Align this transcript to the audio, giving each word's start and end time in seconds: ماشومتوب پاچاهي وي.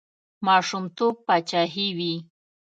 ماشومتوب 0.45 1.15
پاچاهي 1.27 1.87
وي. 1.97 2.13